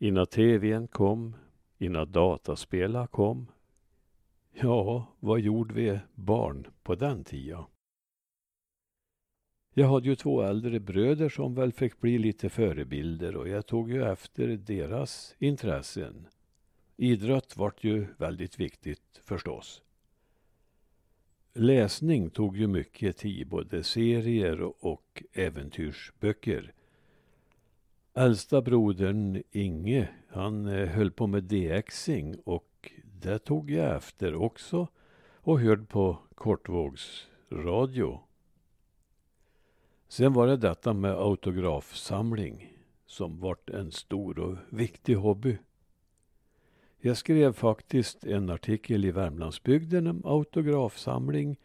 [0.00, 1.36] innan tvn kom,
[1.78, 3.46] innan dataspelar kom.
[4.52, 7.64] Ja, vad gjorde vi barn på den tiden?
[9.74, 13.90] Jag hade ju två äldre bröder som väl fick bli lite förebilder och jag tog
[13.90, 16.26] ju efter deras intressen.
[16.96, 19.82] Idrott vart ju väldigt viktigt förstås.
[21.54, 26.72] Läsning tog ju mycket tid, både serier och äventyrsböcker.
[28.20, 34.88] Äldsta brodern Inge, han eh, höll på med DXing och det tog jag efter också
[35.34, 38.20] och hörde på kortvågsradio.
[40.08, 45.58] Sen var det detta med autografsamling som vart en stor och viktig hobby.
[46.98, 51.56] Jag skrev faktiskt en artikel i Värmlandsbygden om autografsamling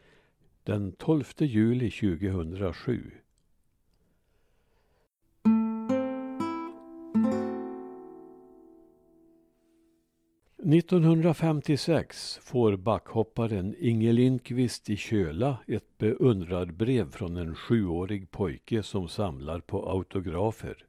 [0.64, 3.12] den 12 juli 2007.
[10.66, 19.60] –1956 får backhopparen Inge Lindqvist i Köla ett beundrarbrev från en sjuårig pojke som samlar
[19.60, 20.86] på autografer.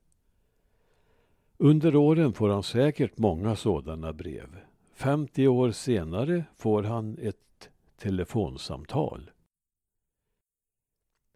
[1.56, 4.56] Under åren får han säkert många sådana brev.
[4.94, 9.30] 50 år senare får han ett telefonsamtal.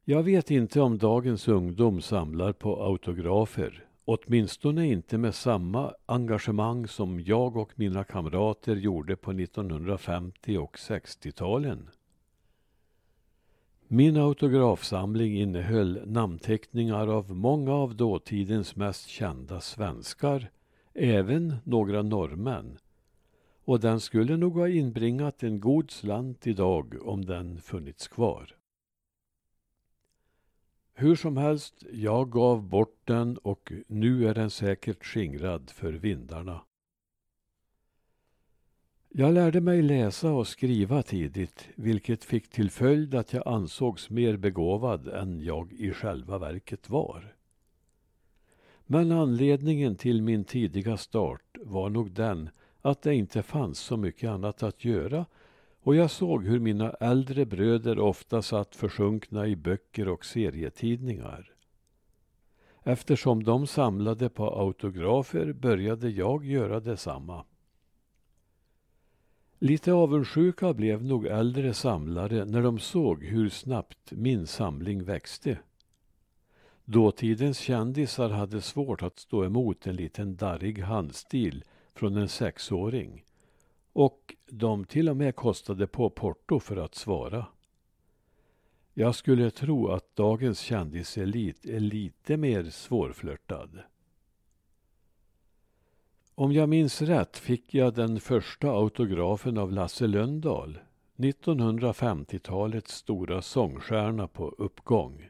[0.04, 3.89] Jag vet inte om dagens ungdom samlar på autografer.
[4.12, 11.88] Åtminstone inte med samma engagemang som jag och mina kamrater gjorde på 1950 och 60-talen.
[13.88, 20.50] Min autografsamling innehöll namnteckningar av många av dåtidens mest kända svenskar,
[20.94, 22.78] även några norrmän.
[23.64, 28.59] Och den skulle nog ha inbringat en god slant idag om den funnits kvar.
[31.00, 36.60] Hur som helst, jag gav bort den och nu är den säkert skingrad för vindarna.
[39.08, 44.36] Jag lärde mig läsa och skriva tidigt, vilket fick till följd att jag ansågs mer
[44.36, 47.34] begåvad än jag i själva verket var.
[48.86, 52.50] Men anledningen till min tidiga start var nog den
[52.80, 55.26] att det inte fanns så mycket annat att göra
[55.82, 61.54] och jag såg hur mina äldre bröder ofta satt försjunkna i böcker och serietidningar.
[62.82, 67.44] Eftersom de samlade på autografer började jag göra detsamma.
[69.58, 75.58] Lite avundsjuka blev nog äldre samlare när de såg hur snabbt min samling växte.
[76.84, 81.64] Dåtidens kändisar hade svårt att stå emot en liten darrig handstil
[81.94, 83.24] från en sexåring.
[83.92, 87.46] Och de till och med kostade på porto för att svara.
[88.94, 93.82] Jag skulle tro att dagens kändiselit är lite mer svårflörtad.
[96.34, 100.78] Om jag minns rätt fick jag den första autografen av Lasse Lönndahl,
[101.16, 105.28] 1950-talets stora sångstjärna på uppgång.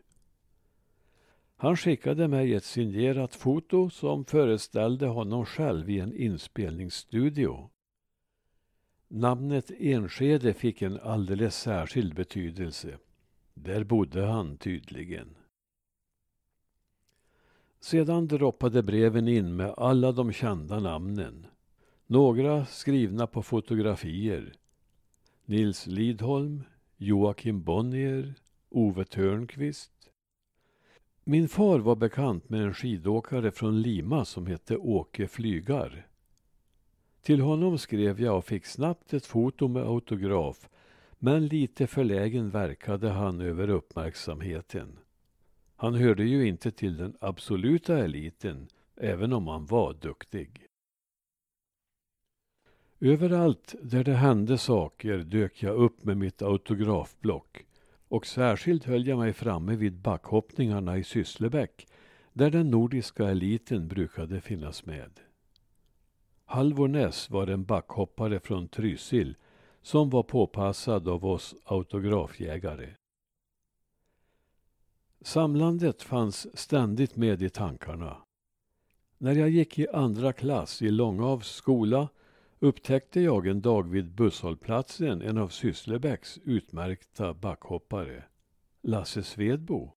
[1.57, 7.71] Han skickade mig ett signerat foto som föreställde honom själv i en inspelningsstudio.
[9.13, 12.99] Namnet Enskede fick en alldeles särskild betydelse.
[13.55, 15.37] Där bodde han tydligen.
[17.81, 21.47] Sedan droppade breven in med alla de kända namnen.
[22.07, 24.53] Några skrivna på fotografier.
[25.45, 26.63] Nils Lidholm,
[26.97, 28.35] Joakim Bonnier,
[28.69, 29.93] Ove Törnqvist.
[31.25, 36.10] Min far var bekant med en skidåkare från Lima som hette Åke Flygar.
[37.23, 40.69] Till honom skrev jag och fick snabbt ett foto med autograf
[41.19, 44.99] men lite förlägen verkade han över uppmärksamheten.
[45.77, 50.67] Han hörde ju inte till den absoluta eliten, även om han var duktig.
[53.01, 57.65] Överallt där det hände saker dök jag upp med mitt autografblock
[58.09, 61.87] och särskilt höll jag mig framme vid backhoppningarna i Sysslebäck
[62.33, 65.21] där den nordiska eliten brukade finnas med.
[66.53, 69.37] Halvor Ness var en backhoppare från Trysil
[69.83, 72.95] som var påpassad av oss autografjägare.
[75.21, 78.17] Samlandet fanns ständigt med i tankarna.
[79.19, 82.09] När jag gick i andra klass i Långavs skola
[82.59, 88.25] upptäckte jag en dag vid busshållplatsen en av Sysslebäcks utmärkta backhoppare,
[88.83, 89.93] Lasse Svedbo.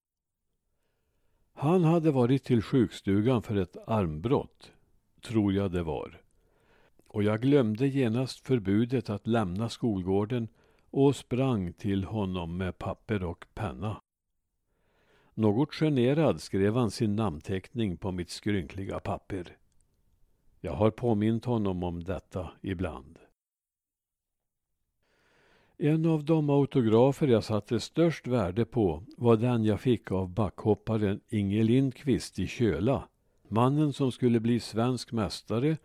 [1.53, 4.71] Han hade varit till sjukstugan för ett armbrott,
[5.21, 6.22] tror jag det var.
[7.13, 10.47] Och jag glömde genast förbudet att lämna skolgården
[10.89, 14.01] och sprang till honom med papper och penna.
[15.33, 19.57] Något generad skrev han sin namnteckning på mitt skrynkliga papper.
[20.61, 23.19] Jag har påmint honom om detta ibland.
[25.77, 31.19] En av de autografer jag satte störst värde på var den jag fick av backhopparen
[31.29, 33.07] Inge Lindqvist i Köla.
[33.47, 35.77] Mannen som skulle bli svensk mästare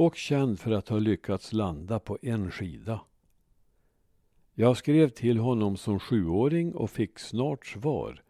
[0.00, 3.00] och känd för att ha lyckats landa på en skida.
[4.54, 8.22] Jag skrev till honom som sjuåring och fick snart svar.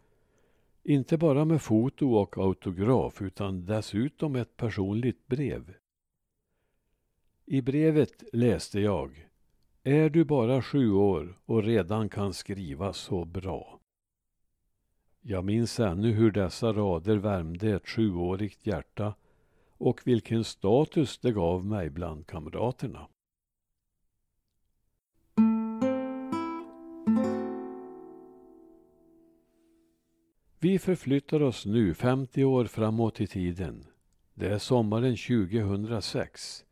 [0.83, 5.75] Inte bara med foto och autograf utan dessutom ett personligt brev.
[7.47, 9.29] I brevet läste jag
[9.83, 13.81] Är du bara sju år och redan kan skriva så bra?
[15.21, 19.15] Jag minns ännu hur dessa rader värmde ett sjuårigt hjärta
[19.81, 23.09] och vilken status det gav mig bland kamraterna.
[30.59, 33.87] Vi förflyttar oss nu 50 år framåt i tiden.
[34.35, 36.65] Det är sommaren 2006.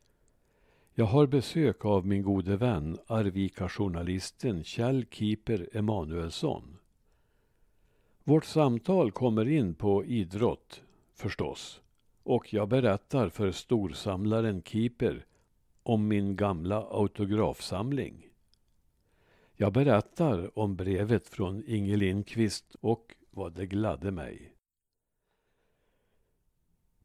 [0.93, 6.77] Jag har besök av min gode vän Arvika-journalisten Kjell Kiper Emanuelsson.
[8.23, 10.81] Vårt samtal kommer in på idrott,
[11.15, 11.81] förstås,
[12.29, 15.25] och jag berättar för storsamlaren Keeper
[15.83, 18.29] om min gamla autografsamling.
[19.55, 24.53] Jag berättar om brevet från Inge Lindqvist och vad det gladde mig.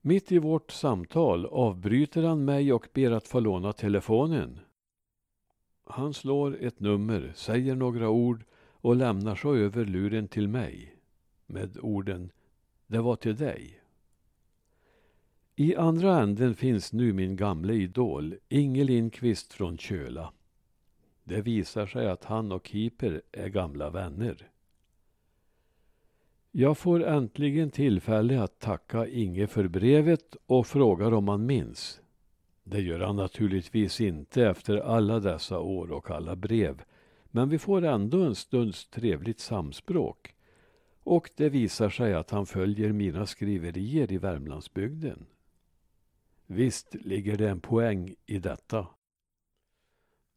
[0.00, 4.60] Mitt i vårt samtal avbryter han mig och ber att få låna telefonen.
[5.84, 10.96] Han slår ett nummer, säger några ord och lämnar så över luren till mig
[11.46, 12.32] med orden
[12.86, 13.83] ”Det var till dig”.
[15.56, 20.32] I andra änden finns nu min gamle idol Inge Lindqvist från Köla.
[21.24, 24.48] Det visar sig att han och Keeper är gamla vänner.
[26.50, 32.00] Jag får äntligen tillfälle att tacka Inge för brevet och frågar om han minns.
[32.64, 36.82] Det gör han naturligtvis inte efter alla dessa år och alla brev.
[37.24, 40.34] Men vi får ändå en stunds trevligt samspråk.
[41.02, 45.26] Och det visar sig att han följer mina skriverier i Värmlandsbygden.
[46.46, 48.86] Visst ligger det en poäng i detta.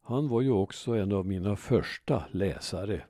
[0.02, 3.04] Han var ju också en av mina första läsare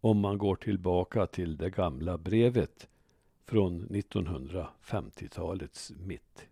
[0.00, 2.88] om man går tillbaka till det gamla brevet
[3.44, 6.48] från 1950-talets mitt.